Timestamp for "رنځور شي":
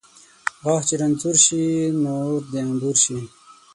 1.01-1.63